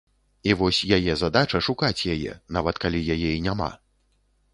[0.51, 3.69] І вось яе задача шукаць яе, нават калі яе і няма.